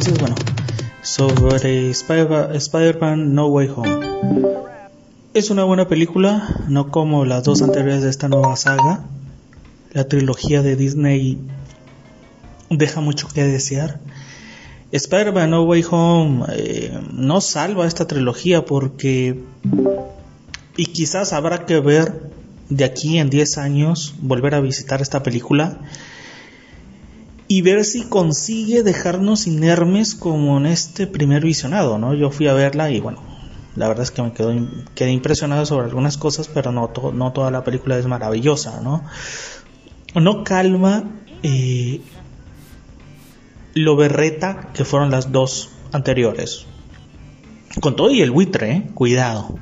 [0.00, 0.36] entonces, bueno,
[1.02, 4.06] sobre Spider-Man No Way Home.
[5.34, 9.04] Es una buena película, no como las dos anteriores de esta nueva saga.
[9.92, 11.38] La trilogía de Disney
[12.70, 14.00] deja mucho que desear.
[14.90, 19.38] Spider-Man No Way Home eh, no salva esta trilogía porque
[20.78, 22.30] y quizás habrá que ver
[22.70, 25.78] de aquí en 10 años volver a visitar esta película
[27.52, 32.14] y ver si consigue dejarnos inermes como en este primer visionado, ¿no?
[32.14, 33.20] Yo fui a verla y bueno,
[33.74, 34.54] la verdad es que me quedo,
[34.94, 39.02] quedé impresionado sobre algunas cosas, pero no, no toda la película es maravillosa, ¿no?
[40.14, 41.10] No calma
[41.42, 42.00] eh,
[43.74, 46.66] lo berreta que fueron las dos anteriores.
[47.80, 48.90] Con todo y el buitre, ¿eh?
[48.94, 49.58] cuidado.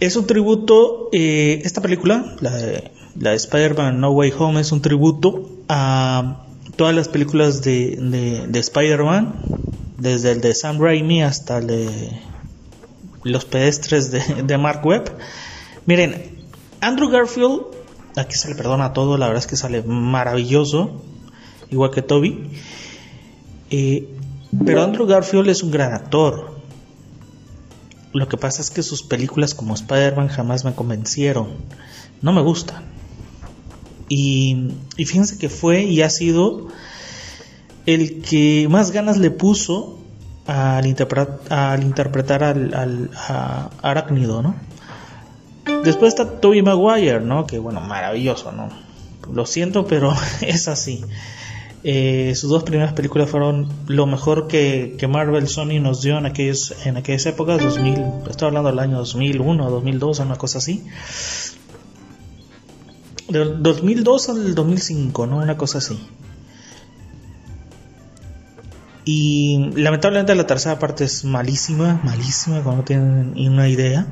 [0.00, 4.82] Es un tributo, eh, esta película, la de, la Spider-Man No Way Home, es un
[4.82, 6.44] tributo a
[6.76, 9.34] todas las películas de, de, Spider-Man,
[9.96, 12.10] desde el de Sam Raimi hasta el de
[13.24, 15.12] los pedestres de, de Mark Webb.
[15.86, 16.38] Miren,
[16.80, 17.62] Andrew Garfield,
[18.16, 21.02] aquí se le perdona todo, la verdad es que sale maravilloso,
[21.70, 22.50] igual que Toby.
[23.70, 24.08] Eh,
[24.64, 26.58] pero Andrew Garfield es un gran actor.
[28.12, 31.48] Lo que pasa es que sus películas como Spider-Man jamás me convencieron.
[32.22, 32.97] No me gustan.
[34.08, 36.68] Y, fíjense que fue y ha sido
[37.86, 39.98] el que más ganas le puso
[40.46, 40.96] al,
[41.50, 44.54] al interpretar al, al a Arácnido, ¿no?
[45.84, 47.46] Después está Tobey Maguire, ¿no?
[47.46, 48.70] Que bueno, maravilloso, ¿no?
[49.32, 51.04] Lo siento, pero es así.
[51.84, 56.74] Eh, sus dos primeras películas fueron lo mejor que, Marvel Sony nos dio en, aquellos,
[56.84, 60.84] en aquellas épocas, 2000, estoy hablando del año 2001, 2002, una cosa así.
[63.28, 65.38] Del 2002 al 2005, ¿no?
[65.38, 65.98] Una cosa así.
[69.04, 74.06] Y lamentablemente la tercera parte es malísima, malísima, como no tienen ni una idea.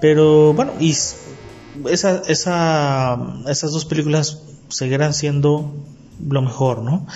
[0.00, 3.18] Pero bueno, y esa, esa,
[3.48, 5.74] esas dos películas seguirán siendo
[6.28, 7.06] lo mejor, ¿no?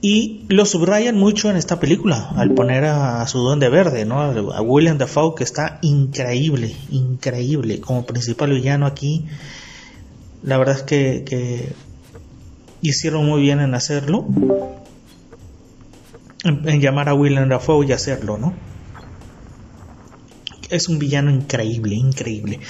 [0.00, 4.20] Y lo subrayan mucho en esta película al poner a, su duende verde, ¿no?
[4.20, 9.26] A William Dafoe que está increíble, increíble como principal villano aquí.
[10.42, 11.72] La verdad es que,
[12.80, 14.26] hicieron muy bien en hacerlo,
[16.44, 18.54] en, llamar a William Dafoe y hacerlo, ¿no?
[20.68, 22.60] Es un villano increíble, increíble.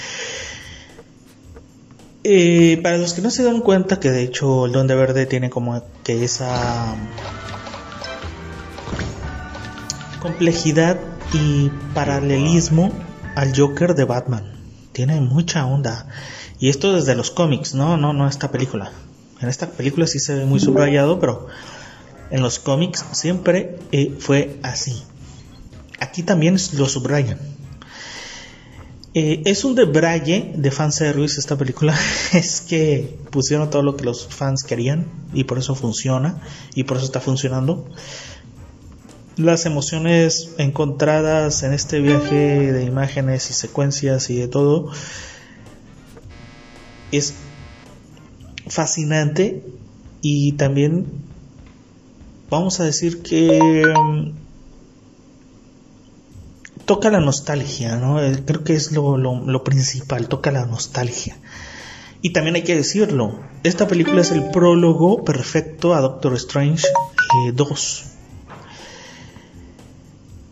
[2.25, 5.49] Eh, para los que no se dan cuenta que de hecho el Duende Verde tiene
[5.49, 6.95] como que esa
[10.21, 10.97] complejidad
[11.33, 12.91] y paralelismo
[13.35, 14.53] al Joker de Batman.
[14.93, 16.07] Tiene mucha onda.
[16.63, 18.93] Y esto desde los cómics, no, no, no esta película.
[19.41, 21.47] En esta película sí se ve muy subrayado, pero
[22.31, 25.03] en los cómics siempre eh, fue así.
[25.99, 27.37] Aquí también lo subrayan.
[29.13, 31.99] Eh, es un debraye de fanservice esta película.
[32.33, 36.39] es que pusieron todo lo que los fans querían y por eso funciona
[36.75, 37.89] y por eso está funcionando.
[39.35, 44.93] Las emociones encontradas en este viaje de imágenes y secuencias y de todo
[47.17, 47.35] es
[48.67, 49.63] fascinante
[50.21, 51.05] y también
[52.49, 54.31] vamos a decir que mm,
[56.85, 58.21] toca la nostalgia, ¿no?
[58.21, 61.37] Eh, creo que es lo, principal, toca la nostalgia.
[62.21, 66.87] Y también hay que decirlo, esta película es el prólogo perfecto a Doctor Strange
[67.53, 68.03] 2.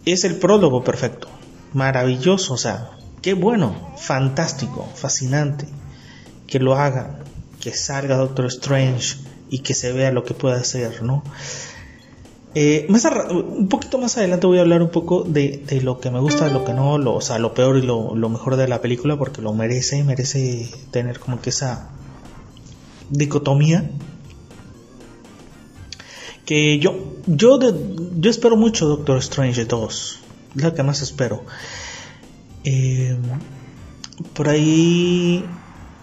[0.06, 1.28] Eh, es el prólogo perfecto,
[1.74, 2.92] maravilloso, o sea,
[3.22, 5.68] qué bueno, fantástico, fascinante,
[6.52, 7.16] que lo haga,
[7.62, 9.16] que salga Doctor Strange
[9.50, 11.24] y que se vea lo que puede hacer, ¿no?
[12.54, 16.20] Eh, más un poquito más adelante voy a hablar un poco de, lo que me
[16.20, 18.82] gusta, de lo que no, lo, o sea, lo peor y lo, mejor de la
[18.82, 21.90] película, porque lo merece, merece tener como que esa
[23.10, 23.90] dicotomía.
[26.46, 27.60] Que yo, yo,
[28.18, 30.20] yo espero mucho Doctor Strange 2,
[30.58, 31.46] es lo que más espero.
[32.66, 33.16] Eh,
[34.34, 35.46] por ahí,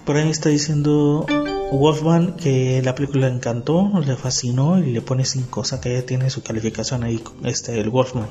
[0.09, 1.27] por ahí está diciendo
[1.71, 6.01] Wolfman, que la película le encantó, le fascinó y le pone sin cosa que ya
[6.01, 8.27] tiene su calificación ahí, este, el Wolfman.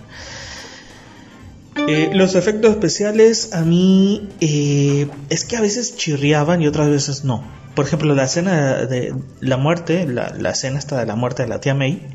[1.88, 7.24] Eh, los efectos especiales a mí eh, es que a veces chirriaban y otras veces
[7.26, 7.44] no.
[7.76, 11.50] Por ejemplo, la escena de la muerte, la, la escena esta de la muerte de
[11.50, 12.08] la tía May,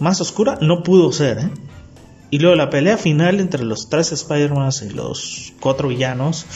[0.00, 1.38] más oscura no pudo ser.
[1.38, 1.50] ¿eh?
[2.30, 6.46] Y luego la pelea final entre los tres Spider-Man y los cuatro villanos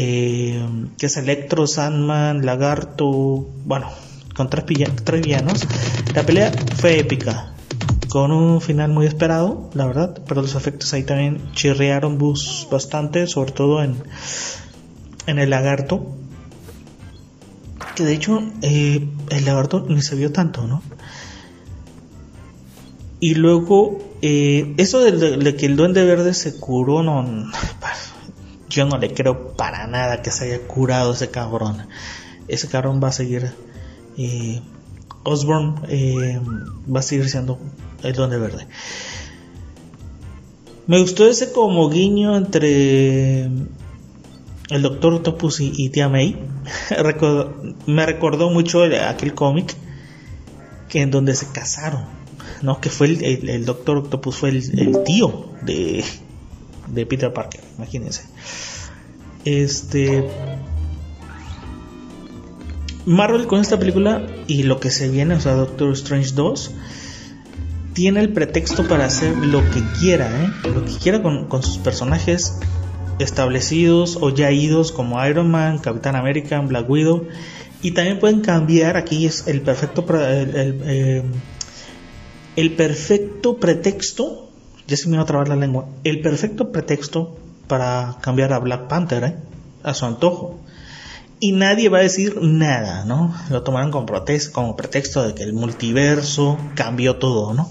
[0.00, 0.64] eh,
[0.96, 3.90] que es Electro, Sandman, Lagarto, bueno,
[4.36, 4.64] con tres,
[5.02, 5.66] tres villanos.
[6.14, 7.52] La pelea fue épica,
[8.08, 12.16] con un final muy esperado, la verdad, pero los efectos ahí también chirriaron
[12.70, 13.96] bastante, sobre todo en,
[15.26, 16.14] en el lagarto.
[17.96, 20.80] Que de hecho eh, el lagarto ni se vio tanto, ¿no?
[23.18, 27.50] Y luego, eh, eso de, que el duende verde se curó, no,
[28.68, 31.86] yo no le creo para nada que se haya curado ese cabrón.
[32.48, 33.52] Ese cabrón va a seguir,
[34.16, 34.60] eh,
[35.24, 35.76] Osborn
[36.94, 37.58] va a seguir siendo
[38.02, 38.66] el duende verde.
[40.86, 46.38] Me gustó ese como guiño entre el Doctor Octopus y, y Tía May.
[47.86, 49.74] me recordó mucho aquel cómic
[50.88, 52.18] que en donde se casaron
[52.62, 52.80] ¿no?
[52.80, 56.04] Que fue el, Doctor Octopus, fue el, tío de,
[56.92, 58.24] de Peter Parker, imagínense.
[59.44, 60.24] Este.
[63.06, 66.74] Marvel con esta película y lo que se viene, o sea, Doctor Strange 2,
[67.94, 70.68] tiene el pretexto para hacer lo que quiera, ¿eh?
[70.68, 72.58] Lo que quiera con, sus personajes
[73.18, 77.26] establecidos o ya idos como Iron Man, Capitán América, Black Widow.
[77.80, 81.22] Y también pueden cambiar, aquí es el perfecto el, eh,
[82.56, 84.47] el perfecto pretexto,
[84.88, 87.36] ya se me va a trabar la lengua, el perfecto pretexto
[87.68, 89.36] para cambiar a Black Panther ¿eh?
[89.82, 90.58] a su antojo.
[91.40, 93.32] Y nadie va a decir nada, ¿no?
[93.50, 94.06] Lo tomarán como,
[94.52, 97.70] como pretexto de que el multiverso cambió todo, ¿no?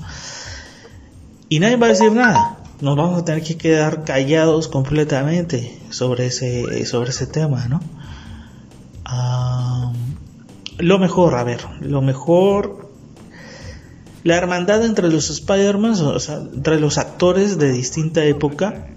[1.50, 2.60] Y nadie va a decir nada.
[2.80, 7.82] Nos vamos a tener que quedar callados completamente sobre ese, sobre ese tema, ¿no?
[9.04, 9.92] Ah,
[10.78, 12.87] lo mejor, a ver, lo mejor
[14.28, 18.88] la hermandad entre los Spider-Man, o sea, entre los actores de distinta época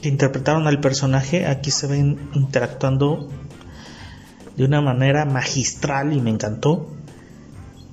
[0.00, 3.28] que interpretaron al personaje, aquí se ven interactuando
[4.56, 6.88] de una manera magistral y me encantó.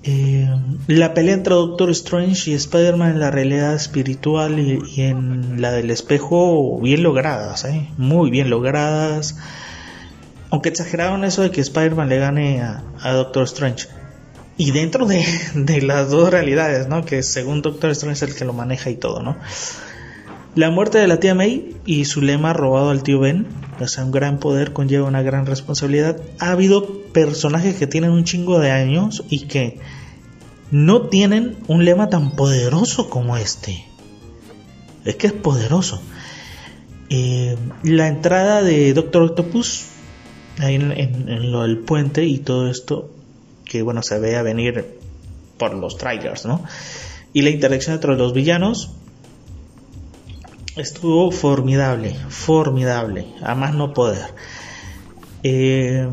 [0.03, 0.47] Eh,
[0.85, 5.89] la pelea entre Doctor Strange y Spider-Man en la realidad espiritual y, en la del
[5.89, 7.89] espejo, bien logradas, ¿eh?
[7.97, 9.39] muy bien logradas.
[10.51, 13.87] Aunque exageraron eso de que Spider-Man le gane a Doctor Strange.
[14.57, 15.23] Y dentro de,
[15.81, 17.05] las dos realidades, ¿no?
[17.05, 19.37] Que según Doctor Strange es el que lo maneja y todo, ¿no?
[20.55, 23.45] La muerte de la tía May y su lema robado al tío Ben,
[23.79, 26.19] o sea, un gran poder conlleva una gran responsabilidad.
[26.39, 29.79] Ha habido personajes que tienen un chingo de años y que
[30.71, 33.85] no tienen un lema tan poderoso como este.
[35.05, 36.01] Es que es poderoso.
[37.09, 39.85] Eh, la entrada de Doctor Octopus
[40.59, 43.11] ahí en, en, lo del puente y todo esto
[43.67, 44.99] que bueno, se ve a venir
[45.57, 46.63] por los trailers, ¿no?
[47.33, 48.91] Y la interacción entre los villanos
[50.75, 54.27] estuvo formidable, formidable, a más no poder.
[55.43, 56.07] Eh,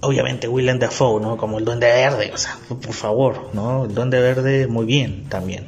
[0.00, 1.36] obviamente Willem Dafoe, ¿no?
[1.36, 3.84] Como el Duende Verde, o sea, por favor, ¿no?
[3.84, 5.66] El Duende Verde muy bien también.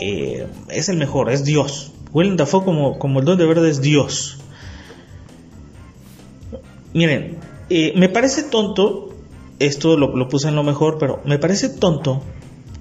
[0.00, 1.92] Eh, es el mejor, es Dios.
[2.12, 4.38] Willem Dafoe como, como el Duende Verde es Dios.
[6.94, 7.38] Miren,
[7.70, 9.07] eh, me parece tonto,
[9.58, 12.22] esto lo, puse en lo mejor, pero me parece tonto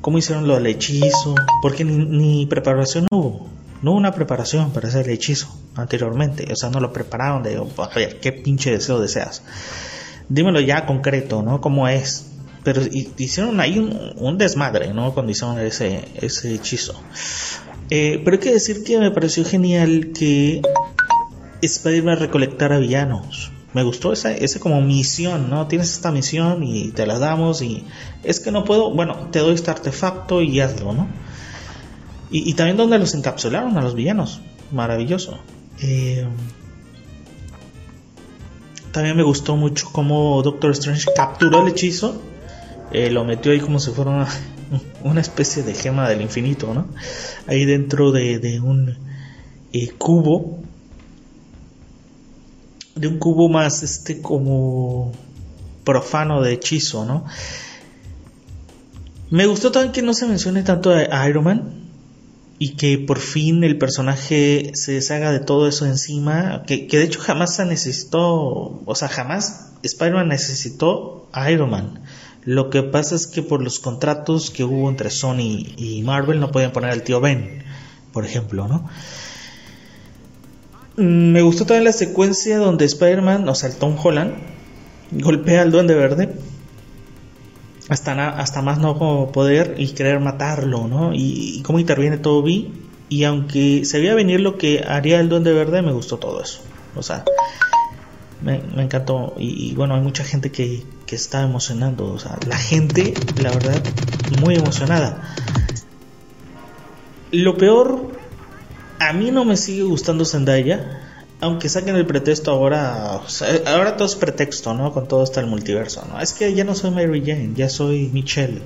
[0.02, 3.48] cómo hicieron lo del hechizo, porque ni, preparación hubo.
[3.82, 7.58] No hubo una preparación para hacer el hechizo anteriormente, o sea, no lo prepararon de,
[7.58, 9.44] a ver, qué pinche deseo deseas.
[10.30, 11.62] Dímelo ya concreto, ¿no?
[11.62, 12.32] ¿Cómo es?
[12.64, 12.82] Pero
[13.18, 15.14] hicieron ahí un, desmadre, ¿no?
[15.14, 17.00] Cuando hicieron ese, ese hechizo.
[17.90, 20.62] Eh, pero hay que decir que me pareció genial que
[21.62, 25.68] Spider-Man recolectara villanos me gustó esa, esa como misión, ¿no?
[25.68, 27.84] Tienes esta misión y te la damos y
[28.24, 31.08] es que no puedo, bueno, te doy este artefacto y hazlo, ¿no?
[32.32, 34.42] Y, también donde los encapsularon a los villanos,
[34.72, 35.38] maravilloso.
[35.80, 36.26] Eh,
[38.92, 42.20] también me gustó mucho cómo Doctor Strange capturó el hechizo,
[42.92, 44.28] eh, lo metió ahí como si fuera
[45.04, 46.88] una, especie de gema del infinito, ¿no?
[47.46, 48.98] Ahí dentro de, un
[49.72, 50.64] eh, cubo
[53.00, 55.12] de un cubo más este como
[55.84, 57.26] profano de hechizo, ¿no?
[59.30, 61.88] Me gustó también que no se mencione tanto a Iron Man
[62.60, 67.20] y que por fin el personaje se deshaga de todo eso encima, que, de hecho
[67.20, 72.02] jamás se necesitó, o sea, jamás Spider-Man necesitó a Iron Man.
[72.44, 76.52] Lo que pasa es que por los contratos que hubo entre Sony y Marvel no
[76.52, 77.64] podían poner al tío Ben,
[78.14, 78.90] por ejemplo, ¿no?
[80.98, 84.34] Mm, me gustó también la secuencia donde Spider-Man, o sea, el Tom Holland,
[85.12, 86.36] golpea al Duende Verde
[87.90, 88.98] hasta, hasta más no
[89.32, 91.12] poder y querer matarlo, ¿no?
[91.14, 92.74] Y, cómo interviene Toby.
[93.10, 96.62] Y aunque se veía venir lo que haría el Duende Verde, me gustó todo eso.
[96.96, 97.24] O sea,
[98.42, 99.34] Me, encantó.
[99.38, 102.12] Y, bueno, hay mucha gente que, que está emocionando.
[102.12, 103.82] O sea, la gente, la verdad,
[104.42, 105.22] muy emocionada.
[107.32, 108.07] Lo peor,
[109.00, 111.04] a mí no me sigue gustando Zendaya.
[111.40, 113.22] Aunque saquen el pretexto ahora,
[113.68, 114.92] ahora todo es pretexto, ¿no?
[114.92, 116.20] Con todo está el multiverso, ¿no?
[116.20, 118.62] Es que ya no soy Mary Jane, ya soy Michelle.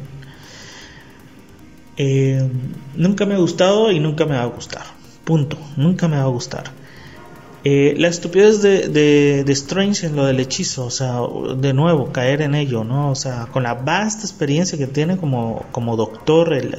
[1.97, 2.49] Eh,
[2.95, 4.83] nunca me ha gustado y nunca me va a gustar.
[5.25, 5.57] Punto.
[5.75, 6.71] Nunca me va a gustar.
[7.63, 8.87] Eh, la estupidez de,
[9.43, 11.19] de, Strange en lo del hechizo, o sea,
[11.55, 13.11] de nuevo, caer en ello, ¿no?
[13.11, 16.75] O sea, con la vasta experiencia que tiene como, como doctor el,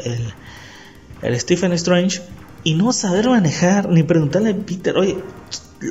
[1.22, 2.20] el, Stephen Strange,
[2.64, 5.18] y no saber manejar, ni preguntarle a Peter, oye,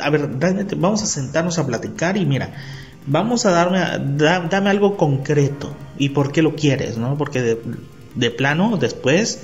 [0.01, 0.29] a ver,
[0.77, 2.53] vamos a sentarnos a platicar y mira,
[3.05, 3.79] vamos a darme,
[4.17, 7.17] dame algo concreto y por qué lo quieres, ¿no?
[7.17, 7.57] Porque
[8.15, 9.41] de, plano, después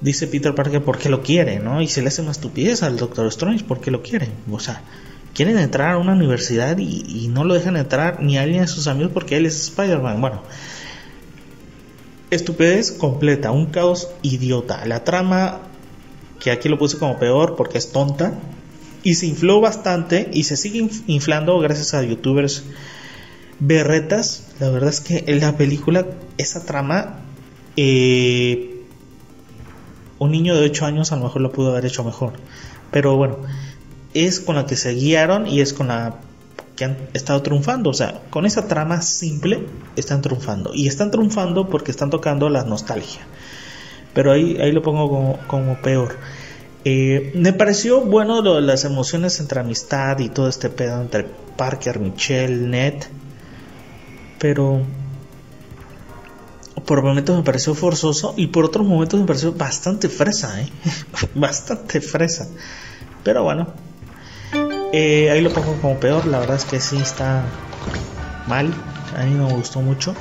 [0.00, 1.80] dice Peter Parker por qué lo quiere, ¿no?
[1.80, 4.28] Y se le hace una estupidez al Doctor Strange por qué lo quiere.
[4.50, 4.82] O sea,
[5.34, 8.86] quieren entrar a una universidad y, no lo dejan entrar ni a alguien de sus
[8.86, 10.20] amigos porque él es Spider-Man.
[10.20, 10.42] Bueno,
[12.30, 14.84] estupidez completa, un caos idiota.
[14.86, 15.60] La trama,
[16.40, 18.34] que aquí lo puse como peor porque es tonta,
[19.02, 22.64] y se infló bastante y se sigue inflando gracias a youtubers
[23.60, 24.48] berretas.
[24.58, 26.06] La verdad es que en la película,
[26.38, 27.20] esa trama
[27.76, 28.82] eh,
[30.18, 32.32] un niño de 8 años a lo mejor lo pudo haber hecho mejor.
[32.90, 33.38] Pero bueno,
[34.14, 36.16] es con la que se guiaron y es con la
[36.74, 37.90] que han estado triunfando.
[37.90, 39.66] O sea, con esa trama simple
[39.96, 40.72] están triunfando.
[40.74, 43.22] Y están triunfando porque están tocando la nostalgia.
[44.16, 46.16] Pero ahí, ahí lo pongo como, peor.
[46.86, 52.66] Eh, me pareció bueno las emociones entre amistad y todo este pedo entre Parker, Michelle,
[52.66, 52.94] Ned.
[54.38, 54.80] Pero
[56.86, 60.70] por momentos me pareció forzoso y por otros momentos me pareció bastante fresa, ¿eh?
[61.34, 62.48] bastante fresa.
[63.22, 63.74] Pero bueno,
[64.94, 67.44] eh, ahí lo pongo como peor, la verdad es que sí está
[68.46, 68.72] mal,
[69.14, 70.14] a mí me gustó mucho.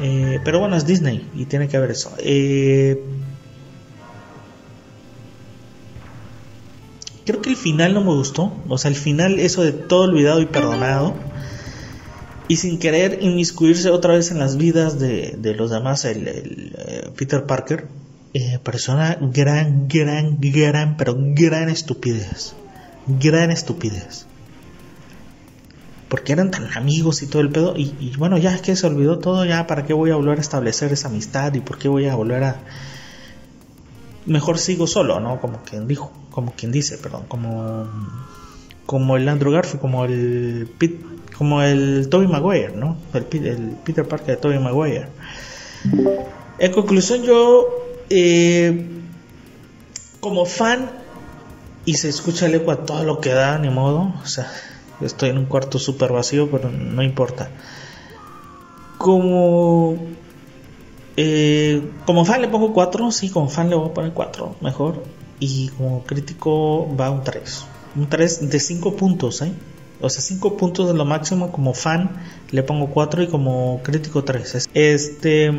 [0.00, 2.12] Eh, pero bueno, es Disney y tiene que haber eso.
[2.18, 3.02] Eh,
[7.26, 10.40] creo que el final no me gustó, o sea, el final, eso de todo olvidado
[10.40, 11.14] y perdonado
[12.50, 17.46] y sin querer inmiscuirse otra vez en las vidas de, los demás, el, eh, Peter
[17.46, 17.86] Parker,
[18.34, 22.54] eh, persona gran, gran, gran, pero gran estupidez.
[23.06, 24.26] Gran estupidez.
[26.10, 27.74] Porque eran tan amigos y todo el pedo.
[27.76, 30.42] Y, bueno, ya es que se olvidó todo, ya para qué voy a volver a
[30.42, 32.56] establecer esa amistad y por qué voy a volver a...
[34.26, 35.40] Mejor sigo solo, ¿no?
[35.40, 37.88] Como quien dijo, como quien dice, perdón, como...
[38.84, 40.98] Como el Andrew Garfield, como el Pete
[41.40, 42.98] como el Toby Maguire, ¿no?
[43.14, 45.06] El, Peter Parker de Toby Maguire.
[46.58, 47.66] En conclusión, yo,
[48.10, 48.86] eh,
[50.20, 50.90] como fan,
[51.86, 54.52] y se escucha el eco a todo lo que da, ni modo, o sea,
[55.00, 57.50] estoy en un cuarto súper vacío, pero no importa.
[58.98, 59.96] Como
[61.22, 65.02] eh, como fan le pongo 4, sí, como fan le voy a poner 4, mejor.
[65.38, 67.66] Y como crítico va un 3.
[67.96, 69.52] Un 3 de 5 puntos, ¿eh?
[70.00, 71.52] O sea, 5 puntos de lo máximo.
[71.52, 72.10] Como fan
[72.50, 74.70] le pongo 4 y como crítico 3.
[74.72, 75.52] Este.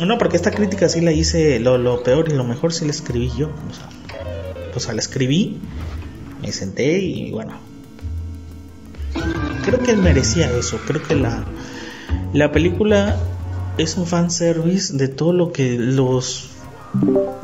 [0.00, 3.30] No, porque esta crítica sí la hice lo, peor y lo mejor sí la escribí
[3.36, 3.48] yo.
[3.48, 3.88] O sea,
[4.72, 5.60] pues la escribí,
[6.40, 7.73] me senté y bueno.
[9.64, 10.78] Creo que él merecía eso.
[10.86, 11.44] Creo que la,
[12.32, 13.16] la película
[13.78, 16.50] es un fan service de todo lo que los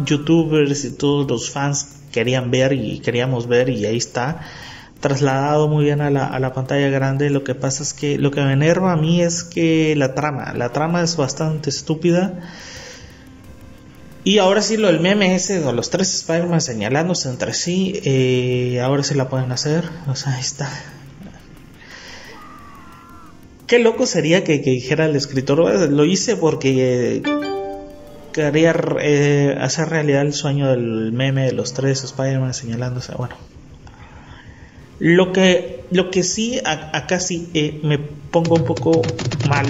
[0.04, 4.40] youtubers y todos los fans querían ver y queríamos ver y ahí está
[5.00, 7.30] trasladado muy bien a la, a la, pantalla grande.
[7.30, 10.52] Lo que pasa es que lo que me enerva a mí es que la trama,
[10.54, 12.40] la trama es bastante estúpida.
[14.22, 18.78] Y ahora sí lo del meme ese de los tres Spider-Man señalándose entre sí, eh,
[18.82, 19.88] ahora sí la pueden hacer.
[20.06, 20.68] O sea, ahí está.
[23.70, 25.60] Qué loco sería que, dijera el escritor,
[25.90, 27.22] lo hice porque eh,
[28.32, 33.14] quería eh, hacer realidad el sueño del meme de los tres Spider-Man señalándose.
[33.14, 33.36] Bueno,
[34.98, 39.02] lo que, lo que sí, acá sí eh, me pongo un poco
[39.48, 39.66] mal,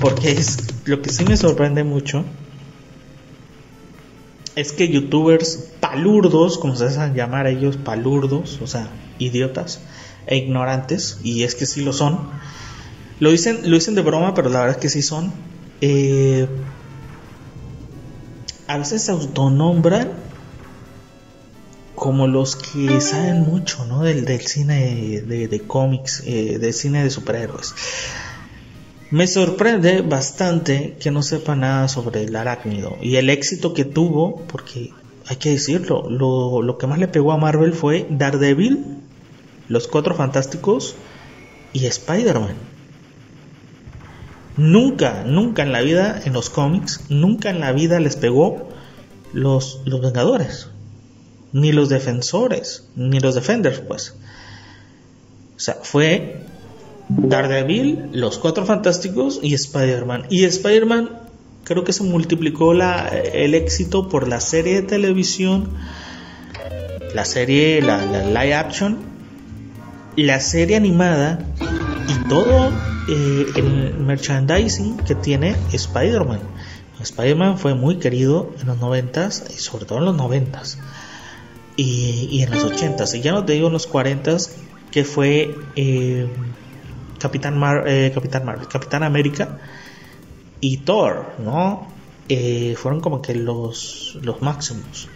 [0.00, 2.24] porque es lo que sí me sorprende mucho,
[4.56, 8.88] es que youtubers palurdos, como se hacen llamar ellos, palurdos, o sea,
[9.20, 9.80] idiotas
[10.26, 12.18] e ignorantes, y es que sí lo son,
[13.20, 15.32] lo dicen, lo dicen de broma, pero la verdad es que sí son,
[15.80, 16.48] eh,
[18.66, 20.10] a veces se autonombran
[21.94, 24.02] como los que saben mucho ¿no?
[24.02, 27.74] del, del cine de, cómics, eh, del cine de superhéroes.
[29.10, 34.42] Me sorprende bastante que no sepa nada sobre el arácnido y el éxito que tuvo,
[34.46, 34.92] porque
[35.26, 38.98] hay que decirlo, lo, lo que más le pegó a Marvel fue Daredevil
[39.66, 40.94] Los Cuatro Fantásticos
[41.72, 42.77] y Spider-Man.
[44.58, 48.68] Nunca, nunca en la vida, en los cómics, nunca en la vida les pegó
[49.32, 50.68] los, los Vengadores.
[51.52, 54.16] Ni los Defensores, ni los Defenders, pues.
[55.56, 56.42] O sea, fue
[57.08, 60.24] Daredevil, Los Cuatro Fantásticos y Spider-Man.
[60.28, 61.10] Y Spider-Man
[61.64, 65.70] creo que se multiplicó la, el éxito por la serie de televisión,
[67.14, 68.98] la serie, la, live action,
[70.16, 71.46] la serie animada
[72.08, 72.72] y todo
[73.08, 76.40] eh, el merchandising que tiene Spider-Man.
[77.00, 80.78] Spider-Man fue muy querido en los noventas y sobre todo en los noventas
[81.76, 84.56] y, y en los ochentas y ya no te digo en los cuarentas
[84.90, 86.28] que fue eh,
[87.18, 89.58] Capitán, eh, Capitán Marvel, Capitán América
[90.60, 91.86] y Thor, ¿no?
[92.76, 95.08] Fueron como que los, los máximos.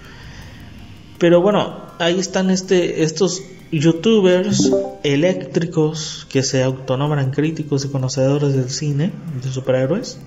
[1.22, 4.72] Pero bueno, ahí están este, estos youtubers
[5.04, 10.18] eléctricos que se autonombran críticos y conocedores del cine, de superhéroes.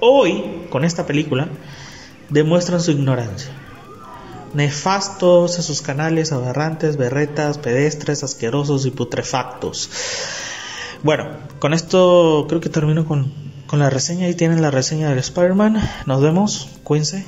[0.00, 1.48] Hoy, con esta película,
[2.30, 3.52] demuestran su ignorancia
[4.54, 9.88] nefastos esos canales aberrantes, berretas, pedestres, asquerosos y putrefactos.
[11.04, 11.28] Bueno,
[11.60, 13.32] con esto creo que termino con,
[13.68, 14.26] con la reseña.
[14.26, 15.80] Ahí tienen la reseña del Spider-Man.
[16.06, 17.24] Nos vemos, cuídense.